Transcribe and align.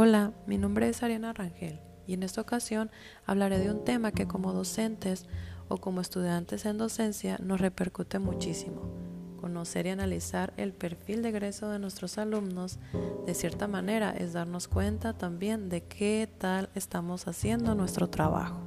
Hola, 0.00 0.32
mi 0.46 0.58
nombre 0.58 0.88
es 0.88 1.02
Ariana 1.02 1.32
Rangel 1.32 1.80
y 2.06 2.14
en 2.14 2.22
esta 2.22 2.40
ocasión 2.40 2.88
hablaré 3.26 3.58
de 3.58 3.68
un 3.68 3.82
tema 3.84 4.12
que 4.12 4.28
como 4.28 4.52
docentes 4.52 5.26
o 5.66 5.78
como 5.78 6.00
estudiantes 6.00 6.66
en 6.66 6.78
docencia 6.78 7.36
nos 7.42 7.60
repercute 7.60 8.20
muchísimo. 8.20 8.92
Conocer 9.40 9.86
y 9.86 9.88
analizar 9.88 10.54
el 10.56 10.72
perfil 10.72 11.22
de 11.22 11.30
egreso 11.30 11.68
de 11.70 11.80
nuestros 11.80 12.16
alumnos 12.16 12.78
de 13.26 13.34
cierta 13.34 13.66
manera 13.66 14.14
es 14.16 14.34
darnos 14.34 14.68
cuenta 14.68 15.18
también 15.18 15.68
de 15.68 15.82
qué 15.82 16.30
tal 16.38 16.68
estamos 16.76 17.26
haciendo 17.26 17.74
nuestro 17.74 18.08
trabajo. 18.08 18.60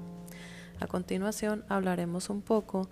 A 0.81 0.87
continuación 0.87 1.63
hablaremos 1.69 2.29
un 2.29 2.41
poco 2.41 2.89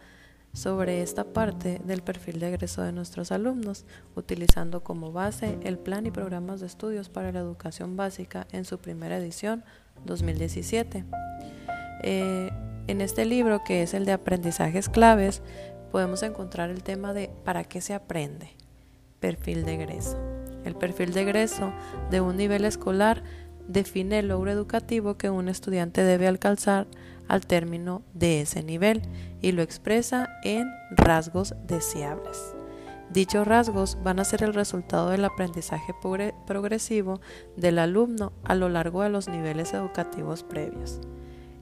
sobre 0.54 1.02
esta 1.02 1.23
parte 1.23 1.79
del 1.84 2.02
perfil 2.02 2.39
de 2.39 2.49
egreso 2.49 2.81
de 2.81 2.91
nuestros 2.91 3.31
alumnos, 3.31 3.86
utilizando 4.16 4.84
como 4.84 5.12
base 5.12 5.58
el 5.63 5.77
plan 5.77 6.05
y 6.05 6.12
programas 6.12 6.59
de 6.59 6.67
estudios 6.67 7.09
para 7.09 7.31
la 7.31 7.39
educación 7.39 7.95
básica 7.95 8.48
en 8.52 8.66
su 8.66 8.80
primera 8.80 9.17
edición 9.17 9.63
2017. 10.05 11.05
Eh, 12.03 12.52
en 12.88 13.02
este 13.02 13.25
libro, 13.25 13.63
que 13.63 13.84
es 13.84 13.94
el 13.94 14.05
de 14.05 14.13
aprendizajes 14.13 14.89
claves, 14.89 15.41
podemos 15.91 16.23
encontrar 16.23 16.70
el 16.70 16.84
tema 16.84 17.13
de 17.13 17.30
¿para 17.44 17.63
qué 17.63 17.81
se 17.81 17.94
aprende? 17.94 18.52
Perfil 19.20 19.66
de 19.66 19.75
egreso. 19.75 20.17
El 20.66 20.75
perfil 20.75 21.13
de 21.13 21.22
egreso 21.22 21.72
de 22.09 22.22
un 22.22 22.38
nivel 22.38 22.66
escolar 22.66 23.23
define 23.67 24.20
el 24.20 24.30
logro 24.30 24.52
educativo 24.52 25.17
que 25.17 25.30
un 25.30 25.47
estudiante 25.47 26.03
debe 26.03 26.27
alcanzar 26.27 26.88
al 27.29 27.47
término 27.47 28.01
de 28.13 28.41
ese 28.41 28.61
nivel 28.61 29.01
y 29.41 29.53
lo 29.53 29.61
expresa 29.61 30.27
en 30.43 30.69
rasgos 30.91 31.55
deseables. 31.65 32.53
Dichos 33.09 33.47
rasgos 33.47 33.97
van 34.03 34.19
a 34.19 34.25
ser 34.25 34.43
el 34.43 34.53
resultado 34.53 35.09
del 35.09 35.25
aprendizaje 35.25 35.95
progresivo 36.45 37.21
del 37.55 37.80
alumno 37.80 38.33
a 38.44 38.53
lo 38.53 38.69
largo 38.69 39.02
de 39.02 39.09
los 39.09 39.27
niveles 39.27 39.73
educativos 39.73 40.44
previos. 40.44 40.99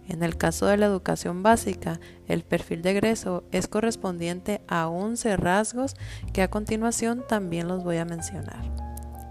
En 0.09 0.23
el 0.23 0.37
caso 0.37 0.65
de 0.65 0.77
la 0.77 0.85
educación 0.85 1.43
básica, 1.43 1.99
el 2.27 2.43
perfil 2.43 2.81
de 2.81 2.91
egreso 2.91 3.43
es 3.51 3.67
correspondiente 3.67 4.61
a 4.67 4.87
11 4.87 5.37
rasgos 5.37 5.95
que 6.33 6.41
a 6.41 6.49
continuación 6.49 7.23
también 7.27 7.67
los 7.67 7.83
voy 7.83 7.97
a 7.97 8.05
mencionar. 8.05 8.63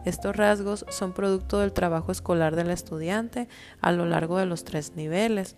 Estos 0.06 0.36
rasgos 0.36 0.86
son 0.88 1.12
producto 1.12 1.58
del 1.58 1.72
trabajo 1.72 2.12
escolar 2.12 2.56
del 2.56 2.70
estudiante 2.70 3.48
a 3.80 3.90
lo 3.90 4.06
largo 4.06 4.38
de 4.38 4.46
los 4.46 4.64
tres 4.64 4.92
niveles, 4.94 5.56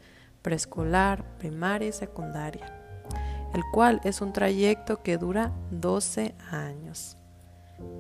preescolar, 0.49 1.37
primaria 1.37 1.89
y 1.89 1.93
secundaria, 1.93 2.73
el 3.53 3.63
cual 3.71 4.01
es 4.03 4.23
un 4.23 4.33
trayecto 4.33 5.03
que 5.03 5.19
dura 5.19 5.53
12 5.73 6.35
años. 6.51 7.19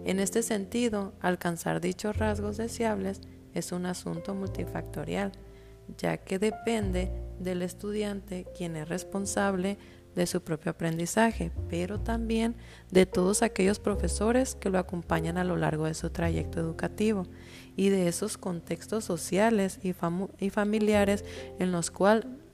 En 0.06 0.18
este 0.18 0.42
sentido, 0.42 1.12
alcanzar 1.20 1.82
dichos 1.82 2.16
rasgos 2.16 2.56
deseables 2.56 3.20
es 3.52 3.70
un 3.70 3.84
asunto 3.84 4.34
multifactorial, 4.34 5.32
ya 5.98 6.16
que 6.16 6.38
depende 6.38 7.12
del 7.38 7.60
estudiante 7.60 8.46
quien 8.56 8.76
es 8.76 8.88
responsable 8.88 9.76
de 10.18 10.26
su 10.26 10.42
propio 10.42 10.70
aprendizaje, 10.70 11.52
pero 11.68 12.00
también 12.00 12.56
de 12.90 13.06
todos 13.06 13.42
aquellos 13.42 13.78
profesores 13.78 14.54
que 14.54 14.70
lo 14.70 14.78
acompañan 14.78 15.38
a 15.38 15.44
lo 15.44 15.56
largo 15.56 15.84
de 15.84 15.94
su 15.94 16.10
trayecto 16.10 16.60
educativo 16.60 17.26
y 17.76 17.90
de 17.90 18.08
esos 18.08 18.36
contextos 18.36 19.04
sociales 19.04 19.78
y, 19.82 19.92
familiares 20.50 21.24
en 21.60 21.70
los, 21.70 21.92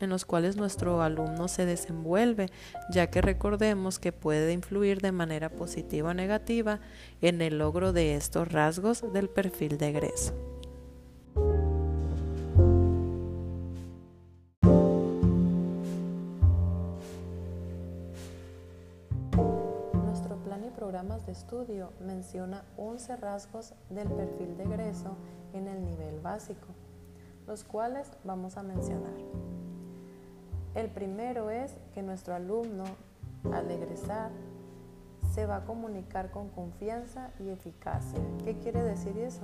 en 0.05 0.10
los 0.10 0.24
cuales 0.24 0.56
nuestro 0.56 1.02
alumno 1.02 1.48
se 1.48 1.66
desenvuelve, 1.66 2.50
ya 2.91 3.10
que 3.10 3.20
recordemos 3.20 3.98
que 3.98 4.12
puede 4.12 4.52
influir 4.52 5.00
de 5.00 5.12
manera 5.12 5.50
positiva 5.50 6.10
o 6.10 6.14
negativa 6.14 6.80
en 7.20 7.42
el 7.42 7.58
logro 7.58 7.92
de 7.92 8.14
estos 8.14 8.52
rasgos 8.52 9.12
del 9.12 9.28
perfil 9.28 9.78
de 9.78 9.88
egreso. 9.88 10.34
programas 20.84 21.26
de 21.26 21.32
estudio 21.32 21.93
menciona 21.98 22.62
11 22.76 23.16
rasgos 23.16 23.72
del 23.91 24.06
perfil 24.06 24.56
de 24.56 24.64
egreso 24.64 25.16
en 25.53 25.66
el 25.66 25.84
nivel 25.84 26.20
básico, 26.20 26.69
los 27.47 27.64
cuales 27.64 28.12
vamos 28.22 28.56
a 28.56 28.62
mencionar. 28.62 29.63
El 30.75 30.89
primero 30.89 31.51
es 31.51 31.73
que 31.95 32.03
nuestro 32.03 32.35
alumno, 32.35 32.85
al 33.53 33.71
egresar, 33.71 34.31
se 35.35 35.47
va 35.47 35.57
a 35.57 35.65
comunicar 35.65 36.31
con 36.31 36.49
confianza 36.49 37.31
y 37.41 37.49
eficacia. 37.49 38.19
¿Qué 38.45 38.57
quiere 38.59 38.83
decir 38.83 39.17
eso? 39.19 39.43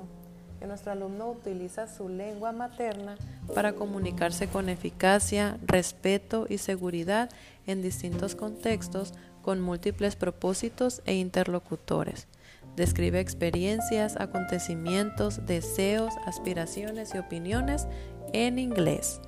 Que 0.58 0.66
nuestro 0.66 0.92
alumno 0.92 1.30
utiliza 1.30 1.86
su 1.86 2.08
lengua 2.08 2.52
materna 2.52 3.16
para 3.54 3.72
comunicarse 3.72 4.48
con 4.48 4.68
eficacia, 4.68 5.56
respeto 5.66 6.46
y 6.48 6.58
seguridad 6.58 7.30
en 7.66 7.82
distintos 7.82 8.34
contextos 8.34 9.14
con 9.42 9.60
múltiples 9.60 10.16
propósitos 10.16 11.02
e 11.06 11.14
interlocutores. 11.14 12.28
Describe 12.76 13.20
experiencias, 13.20 14.16
acontecimientos, 14.20 15.46
deseos, 15.46 16.14
aspiraciones 16.26 17.14
y 17.14 17.18
opiniones 17.18 17.88
en 18.32 18.58
inglés. 18.58 19.20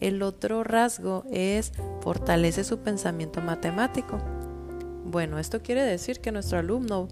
El 0.00 0.22
otro 0.22 0.64
rasgo 0.64 1.24
es 1.30 1.72
fortalece 2.00 2.64
su 2.64 2.78
pensamiento 2.78 3.40
matemático. 3.40 4.18
Bueno, 5.04 5.38
esto 5.38 5.62
quiere 5.62 5.82
decir 5.82 6.20
que 6.20 6.32
nuestro 6.32 6.58
alumno 6.58 7.08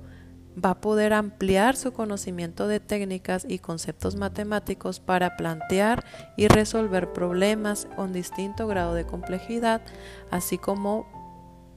va 0.64 0.70
a 0.70 0.80
poder 0.80 1.12
ampliar 1.12 1.76
su 1.76 1.92
conocimiento 1.92 2.66
de 2.66 2.80
técnicas 2.80 3.46
y 3.48 3.58
conceptos 3.58 4.16
matemáticos 4.16 5.00
para 5.00 5.36
plantear 5.36 6.04
y 6.36 6.48
resolver 6.48 7.12
problemas 7.12 7.86
con 7.96 8.12
distinto 8.12 8.66
grado 8.66 8.94
de 8.94 9.04
complejidad, 9.04 9.82
así 10.30 10.58
como 10.58 11.06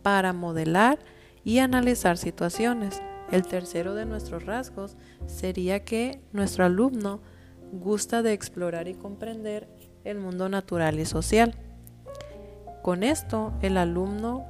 para 0.01 0.33
modelar 0.33 0.99
y 1.43 1.59
analizar 1.59 2.17
situaciones. 2.17 3.01
El 3.31 3.43
tercero 3.43 3.95
de 3.95 4.05
nuestros 4.05 4.45
rasgos 4.45 4.97
sería 5.25 5.83
que 5.83 6.21
nuestro 6.33 6.65
alumno 6.65 7.21
gusta 7.71 8.21
de 8.21 8.33
explorar 8.33 8.87
y 8.87 8.93
comprender 8.93 9.69
el 10.03 10.19
mundo 10.19 10.49
natural 10.49 10.99
y 10.99 11.05
social. 11.05 11.55
Con 12.81 13.03
esto, 13.03 13.53
el 13.61 13.77
alumno 13.77 14.45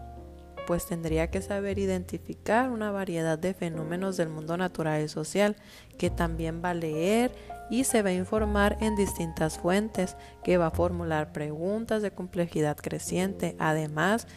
pues 0.67 0.85
tendría 0.85 1.29
que 1.29 1.41
saber 1.41 1.79
identificar 1.79 2.69
una 2.69 2.91
variedad 2.91 3.37
de 3.37 3.53
fenómenos 3.53 4.15
del 4.15 4.29
mundo 4.29 4.55
natural 4.57 5.03
y 5.03 5.09
social, 5.09 5.55
que 5.97 6.09
también 6.09 6.61
va 6.63 6.69
a 6.69 6.75
leer 6.75 7.31
y 7.69 7.83
se 7.83 8.01
va 8.01 8.09
a 8.09 8.13
informar 8.13 8.77
en 8.79 8.95
distintas 8.95 9.57
fuentes, 9.57 10.15
que 10.43 10.57
va 10.57 10.67
a 10.67 10.71
formular 10.71 11.33
preguntas 11.33 12.01
de 12.01 12.11
complejidad 12.11 12.77
creciente. 12.77 13.55
Además, 13.59 14.27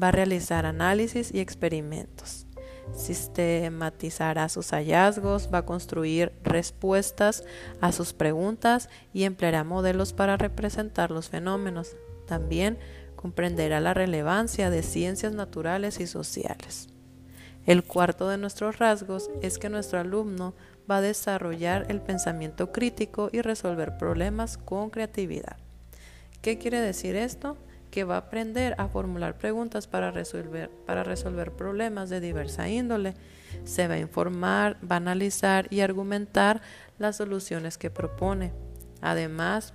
va 0.00 0.08
a 0.08 0.12
realizar 0.12 0.64
análisis 0.64 1.32
y 1.34 1.40
experimentos. 1.40 2.43
Sistematizará 2.92 4.48
sus 4.48 4.70
hallazgos, 4.70 5.48
va 5.52 5.58
a 5.58 5.66
construir 5.66 6.32
respuestas 6.42 7.44
a 7.80 7.92
sus 7.92 8.12
preguntas 8.12 8.88
y 9.12 9.24
empleará 9.24 9.64
modelos 9.64 10.12
para 10.12 10.36
representar 10.36 11.10
los 11.10 11.28
fenómenos. 11.28 11.96
También 12.26 12.78
comprenderá 13.16 13.80
la 13.80 13.94
relevancia 13.94 14.70
de 14.70 14.82
ciencias 14.82 15.32
naturales 15.32 15.98
y 16.00 16.06
sociales. 16.06 16.88
El 17.66 17.82
cuarto 17.82 18.28
de 18.28 18.36
nuestros 18.36 18.78
rasgos 18.78 19.30
es 19.40 19.58
que 19.58 19.70
nuestro 19.70 19.98
alumno 19.98 20.54
va 20.90 20.98
a 20.98 21.00
desarrollar 21.00 21.86
el 21.88 22.02
pensamiento 22.02 22.72
crítico 22.72 23.30
y 23.32 23.40
resolver 23.40 23.96
problemas 23.96 24.58
con 24.58 24.90
creatividad. 24.90 25.56
¿Qué 26.42 26.58
quiere 26.58 26.80
decir 26.80 27.16
esto? 27.16 27.56
Que 27.94 28.02
va 28.02 28.16
a 28.16 28.26
aprender 28.26 28.74
a 28.78 28.88
formular 28.88 29.38
preguntas 29.38 29.86
para 29.86 30.10
resolver, 30.10 30.68
para 30.84 31.04
resolver 31.04 31.52
problemas 31.52 32.10
de 32.10 32.18
diversa 32.18 32.68
índole. 32.68 33.14
Se 33.62 33.86
va 33.86 33.94
a 33.94 33.98
informar, 33.98 34.78
va 34.82 34.96
a 34.96 34.98
analizar 34.98 35.68
y 35.70 35.78
argumentar 35.78 36.60
las 36.98 37.14
soluciones 37.14 37.78
que 37.78 37.92
propone. 37.92 38.52
Además, 39.00 39.74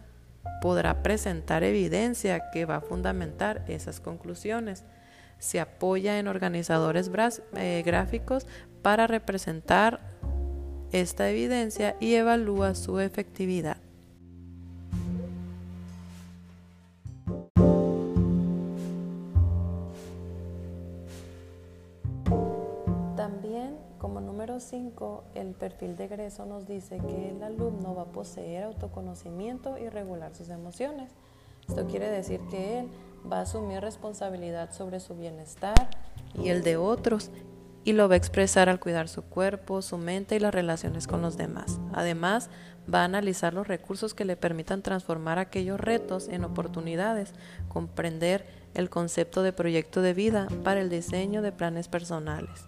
podrá 0.62 1.01
presentar 1.01 1.63
evidencia 1.63 2.51
que 2.51 2.66
va 2.66 2.75
a 2.75 2.81
fundamentar 2.81 3.63
esas 3.69 4.01
conclusiones. 4.01 4.83
Se 5.38 5.62
apoya 5.62 6.19
en 6.19 6.27
organizadores 6.27 7.10
eh, 7.56 7.83
gráficos 7.86 8.48
para 8.81 9.07
representar 9.07 10.01
esta 10.92 11.30
evidencia 11.30 11.95
y 12.01 12.15
evalúa 12.15 12.75
su 12.75 13.00
efectividad. 13.00 13.77
Como 24.00 24.22
número 24.22 24.60
5, 24.60 25.25
el 25.36 25.51
perfil 25.51 25.96
de 25.96 26.06
egreso 26.06 26.46
nos 26.46 26.66
dice 26.66 26.98
que 26.98 27.30
el 27.30 27.44
alumno 27.44 27.94
va 27.94 28.04
a 28.04 28.12
poseer 28.12 28.63
autoconocimiento 28.63 29.78
y 29.78 29.90
regular 29.90 30.34
sus 30.34 30.50
emociones. 30.50 31.12
Esto 31.68 31.86
quiere 31.86 32.10
decir 32.10 32.40
que 32.50 32.80
él 32.80 32.90
va 33.31 33.40
a 33.40 33.42
asumir 33.42 33.81
responsabilidad 33.81 34.72
sobre 34.72 35.00
su 35.00 35.16
bienestar 35.16 35.90
y 36.34 36.50
el 36.50 36.63
de 36.63 36.78
otros 36.78 37.30
y 37.84 37.94
lo 37.94 38.07
va 38.07 38.16
a 38.16 38.18
expresar 38.18 38.69
al 38.69 38.80
cuidar 38.80 39.07
su 39.07 39.24
cuerpo, 39.24 39.81
su 39.81 39.98
mente 39.98 40.36
y 40.36 40.40
las 40.40 40.54
relaciones 40.54 41.06
con 41.06 41.22
los 41.22 41.38
demás. 41.38 41.80
Además, 41.94 42.50
va 42.92 43.01
a 43.01 43.06
analizar 43.06 43.54
los 43.54 43.68
recursos 43.68 44.13
que 44.13 44.25
le 44.25 44.36
permitan 44.36 44.81
transformar 44.81 45.40
aquellos 45.40 45.80
retos 45.80 46.28
en 46.30 46.44
oportunidades, 46.44 47.34
comprender 47.68 48.48
el 48.74 48.90
concepto 48.90 49.44
de 49.44 49.54
proyecto 49.54 50.01
de 50.01 50.13
vida 50.13 50.48
para 50.63 50.81
el 50.81 50.90
diseño 50.90 51.42
de 51.42 51.51
planes 51.51 51.88
personales. 51.88 52.66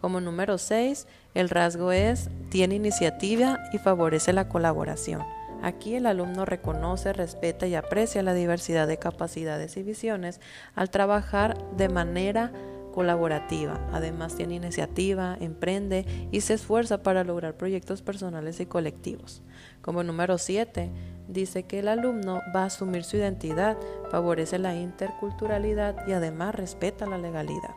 Como 0.00 0.20
número 0.20 0.58
6, 0.58 1.06
el 1.34 1.48
rasgo 1.48 1.92
es, 1.92 2.30
tiene 2.50 2.74
iniciativa 2.74 3.58
y 3.72 3.78
favorece 3.78 4.32
la 4.32 4.48
colaboración. 4.48 5.22
Aquí 5.62 5.94
el 5.94 6.04
alumno 6.04 6.44
reconoce, 6.44 7.14
respeta 7.14 7.66
y 7.66 7.74
aprecia 7.74 8.22
la 8.22 8.34
diversidad 8.34 8.86
de 8.86 8.98
capacidades 8.98 9.78
y 9.78 9.82
visiones 9.82 10.40
al 10.74 10.90
trabajar 10.90 11.56
de 11.76 11.88
manera 11.88 12.52
colaborativa. 12.94 13.80
Además 13.92 14.36
tiene 14.36 14.54
iniciativa, 14.54 15.36
emprende 15.40 16.28
y 16.30 16.42
se 16.42 16.54
esfuerza 16.54 17.02
para 17.02 17.24
lograr 17.24 17.56
proyectos 17.56 18.02
personales 18.02 18.60
y 18.60 18.66
colectivos. 18.66 19.42
Como 19.80 20.04
número 20.04 20.38
7, 20.38 20.90
dice 21.28 21.64
que 21.64 21.80
el 21.80 21.88
alumno 21.88 22.40
va 22.54 22.62
a 22.62 22.66
asumir 22.66 23.02
su 23.02 23.16
identidad, 23.16 23.76
favorece 24.10 24.58
la 24.58 24.74
interculturalidad 24.76 26.06
y 26.06 26.12
además 26.12 26.54
respeta 26.54 27.06
la 27.06 27.18
legalidad. 27.18 27.74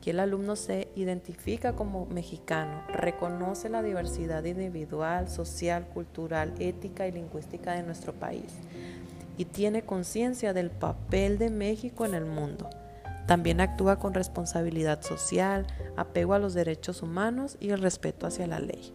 Aquí 0.00 0.10
el 0.10 0.20
alumno 0.20 0.56
se 0.56 0.88
identifica 0.96 1.74
como 1.74 2.06
mexicano, 2.06 2.82
reconoce 2.88 3.68
la 3.68 3.82
diversidad 3.82 4.42
individual, 4.44 5.28
social, 5.28 5.86
cultural, 5.92 6.54
ética 6.58 7.06
y 7.06 7.12
lingüística 7.12 7.74
de 7.74 7.82
nuestro 7.82 8.14
país 8.14 8.46
y 9.36 9.44
tiene 9.44 9.82
conciencia 9.82 10.54
del 10.54 10.70
papel 10.70 11.36
de 11.36 11.50
México 11.50 12.06
en 12.06 12.14
el 12.14 12.24
mundo 12.24 12.68
también 13.30 13.60
actúa 13.60 14.00
con 14.00 14.12
responsabilidad 14.12 15.02
social, 15.02 15.64
apego 15.96 16.34
a 16.34 16.40
los 16.40 16.52
derechos 16.52 17.00
humanos 17.00 17.56
y 17.60 17.70
el 17.70 17.80
respeto 17.80 18.26
hacia 18.26 18.48
la 18.48 18.58
ley. 18.58 18.92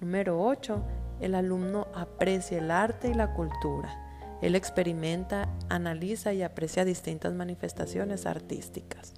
Número 0.00 0.42
8. 0.42 0.82
El 1.20 1.34
alumno 1.34 1.88
aprecia 1.94 2.56
el 2.56 2.70
arte 2.70 3.08
y 3.10 3.14
la 3.14 3.34
cultura. 3.34 4.38
Él 4.40 4.54
experimenta, 4.54 5.50
analiza 5.68 6.32
y 6.32 6.42
aprecia 6.42 6.86
distintas 6.86 7.34
manifestaciones 7.34 8.24
artísticas. 8.24 9.12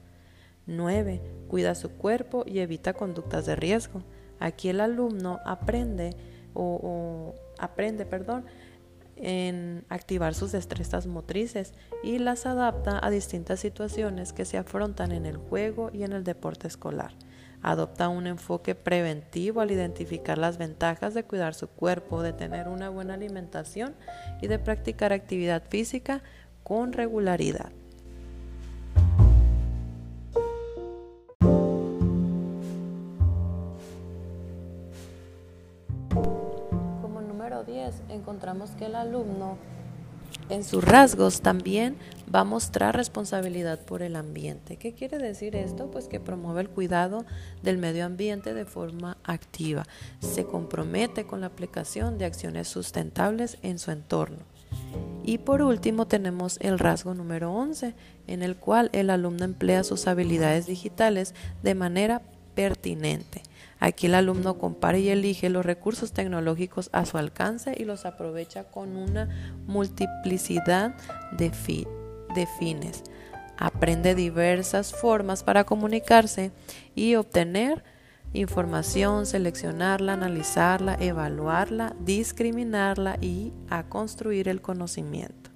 9. 0.67 1.21
Cuida 1.49 1.75
su 1.75 1.91
cuerpo 1.91 2.45
y 2.47 2.61
evita 2.61 2.93
conductas 2.93 3.47
de 3.47 3.57
riesgo. 3.57 4.03
Aquí 4.41 4.69
el 4.69 4.81
alumno 4.81 5.41
aprende 5.45 6.17
o, 6.55 6.81
o 6.83 7.35
aprende, 7.59 8.07
perdón, 8.07 8.45
en 9.17 9.85
activar 9.89 10.35
sus 10.35 10.53
destrezas 10.53 11.07
motrices 11.07 11.73
y 12.03 12.19
las 12.19 12.47
adapta 12.47 12.99
a 13.03 13.11
distintas 13.11 13.61
situaciones 13.61 14.33
que 14.33 14.45
se 14.45 14.59
afrontan 14.59 15.13
en 15.13 15.27
el 15.27 15.37
juego 15.37 15.91
y 15.93 16.03
en 16.03 16.13
el 16.13 16.25
deporte 16.25 16.67
escolar. 16.67 17.13
Adopta 17.63 18.09
un 18.09 18.27
enfoque 18.27 18.75
preventivo 18.75 19.61
al 19.63 19.71
identificar 19.71 20.37
las 20.37 20.59
ventajas 20.59 21.15
de 21.15 21.25
cuidar 21.25 21.55
su 21.55 21.69
cuerpo, 21.69 22.23
de 22.23 22.35
tener 22.35 22.69
una 22.69 22.91
buena 22.91 23.15
alimentación 23.15 23.95
y 24.43 24.49
de 24.49 24.59
practicar 24.59 25.15
actividad 25.15 25.63
física 25.71 26.23
con 26.63 26.93
regularidad. 26.93 27.73
Que 38.77 38.87
el 38.87 38.95
alumno 38.95 39.57
en 40.51 40.65
sus 40.65 40.85
rasgos 40.85 41.41
también 41.41 41.97
va 42.33 42.41
a 42.41 42.45
mostrar 42.45 42.95
responsabilidad 42.95 43.81
por 43.81 44.03
el 44.03 44.17
ambiente. 44.17 44.77
¿Qué 44.77 44.93
quiere 44.93 45.17
decir 45.17 45.57
esto? 45.57 45.91
Pues 45.91 46.09
que 46.09 46.21
promueve 46.21 46.61
el 46.61 46.69
cuidado 46.69 47.25
del 47.63 47.79
medio 47.79 48.05
ambiente 48.05 48.53
de 48.53 48.67
forma 48.67 49.17
activa. 49.25 49.85
Se 50.21 50.45
compromete 50.45 51.25
con 51.25 51.41
la 51.41 51.47
aplicación 51.47 52.19
de 52.19 52.27
acciones 52.27 52.69
sustentables 52.69 53.57
en 53.63 53.79
su 53.79 53.91
entorno. 53.91 54.41
Y 55.25 55.39
por 55.39 55.63
último 55.63 56.07
tenemos 56.07 56.59
el 56.61 56.79
rasgo 56.79 57.15
número 57.15 57.51
11, 57.51 57.95
en 58.27 58.43
el 58.43 58.57
cual 58.57 58.91
el 58.93 59.09
alumno 59.09 59.47
emplea 59.47 59.85
sus 59.85 60.07
habilidades 60.07 60.67
digitales 60.67 61.35
de 61.63 61.75
manera 61.75 62.21
pertinente. 62.55 63.43
Aquí 63.85 64.07
el 64.07 64.15
alumno 64.15 64.57
compara 64.57 64.97
y 64.97 65.11
elige 65.11 65.51
los 65.51 65.67
recursos 65.67 66.13
tecnológicos 66.13 66.89
a 66.95 67.05
su 67.05 67.19
alcance 67.19 67.75
y 67.77 67.85
los 67.85 68.07
aprovecha 68.07 68.65
con 68.65 68.97
una 68.97 69.29
multiplicidad 69.67 70.95
de, 71.33 71.51
fines. 72.59 73.03
Aprende 73.59 74.15
diversas 74.15 74.95
formas 74.95 75.43
para 75.43 75.65
comunicarse 75.65 76.51
y 76.95 77.17
obtener 77.17 77.85
información, 78.33 79.27
seleccionarla, 79.27 80.15
analizarla, 80.15 80.95
evaluarla, 80.99 81.95
discriminarla 82.01 83.19
y 83.21 83.53
a 83.69 83.83
construir 83.83 84.49
el 84.49 84.63
conocimiento. 84.63 85.54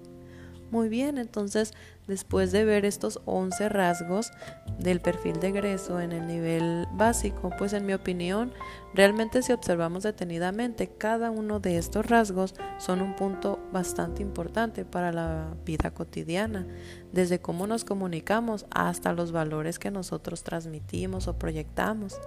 Muy 0.70 0.90
bien, 0.90 1.16
entonces 1.16 1.72
después 2.06 2.52
de 2.52 2.64
ver 2.64 2.84
estos 2.84 3.20
11 3.24 3.70
rasgos 3.70 4.32
del 4.78 5.00
perfil 5.00 5.40
de 5.40 5.48
egreso 5.48 6.00
en 6.00 6.12
el 6.12 6.26
nivel 6.26 6.86
básico, 6.92 7.50
pues 7.56 7.72
en 7.72 7.86
mi 7.86 7.94
opinión, 7.94 8.52
realmente 8.92 9.42
si 9.42 9.52
observamos 9.52 10.02
detenidamente, 10.02 10.88
cada 10.88 11.30
uno 11.30 11.58
de 11.58 11.78
estos 11.78 12.06
rasgos 12.06 12.54
son 12.78 13.00
un 13.00 13.16
punto 13.16 13.58
bastante 13.72 14.22
importante 14.22 14.84
para 14.84 15.10
la 15.10 15.54
vida 15.64 15.90
cotidiana, 15.90 16.66
desde 17.12 17.40
cómo 17.40 17.66
nos 17.66 17.84
comunicamos 17.84 18.66
hasta 18.70 19.14
los 19.14 19.32
valores 19.32 19.78
que 19.78 19.90
nosotros 19.90 20.42
transmitimos 20.42 21.28
o 21.28 21.38
proyectamos 21.38 22.20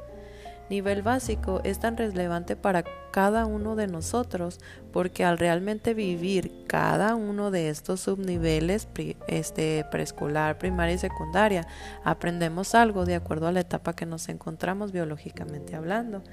nivel 0.71 1.01
básico 1.03 1.61
es 1.63 1.79
tan 1.79 1.97
relevante 1.97 2.55
para 2.55 2.83
cada 3.11 3.45
uno 3.45 3.75
de 3.75 3.87
nosotros 3.87 4.59
porque 4.93 5.25
al 5.25 5.37
realmente 5.37 5.93
vivir 5.93 6.63
cada 6.65 7.13
uno 7.15 7.51
de 7.51 7.69
estos 7.69 7.99
subniveles 7.99 8.87
este, 9.27 9.85
preescolar, 9.91 10.57
primaria 10.57 10.95
y 10.95 10.97
secundaria, 10.97 11.67
aprendemos 12.05 12.73
algo 12.73 13.05
de 13.05 13.15
acuerdo 13.15 13.47
a 13.47 13.51
la 13.51 13.59
etapa 13.59 13.93
que 13.93 14.05
nos 14.05 14.29
encontramos 14.29 14.93
biológicamente 14.93 15.75
hablando. 15.75 16.23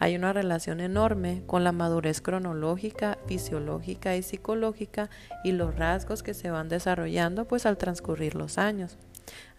Hay 0.00 0.16
una 0.16 0.32
relación 0.32 0.80
enorme 0.80 1.44
con 1.46 1.62
la 1.62 1.70
madurez 1.70 2.20
cronológica, 2.20 3.18
fisiológica 3.28 4.16
y 4.16 4.22
psicológica 4.22 5.08
y 5.44 5.52
los 5.52 5.76
rasgos 5.76 6.24
que 6.24 6.34
se 6.34 6.50
van 6.50 6.68
desarrollando 6.68 7.46
pues 7.46 7.64
al 7.64 7.78
transcurrir 7.78 8.34
los 8.34 8.58
años. 8.58 8.98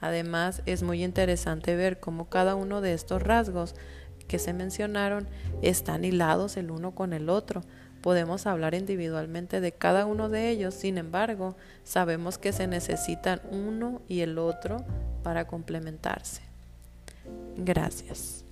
Además, 0.02 0.62
es 0.66 0.84
muy 0.84 1.04
interesante 1.04 1.76
ver 1.76 2.00
cómo 2.00 2.30
cada 2.30 2.56
uno 2.56 2.82
de 2.82 2.94
estos 2.94 3.24
rasgos 3.24 3.76
que 4.28 4.40
se 4.40 4.54
mencionaron 4.54 5.28
están 5.62 6.06
hilados 6.06 6.58
el 6.58 6.72
uno 6.72 6.92
con 6.92 7.14
el 7.14 7.30
otro. 7.30 7.62
Podemos 8.02 8.46
hablar 8.46 8.76
individualmente 8.76 9.62
de 9.62 9.72
cada 9.72 10.06
uno 10.06 10.30
de 10.30 10.50
ellos, 10.50 10.74
sin 10.76 10.98
embargo, 10.98 11.56
sabemos 11.84 12.38
que 12.38 12.54
se 12.54 12.68
necesitan 12.68 13.42
uno 13.52 14.02
y 14.08 14.22
el 14.22 14.38
otro 14.38 14.86
para 15.24 15.48
complementarse. 15.48 16.42
Gracias. 17.58 18.45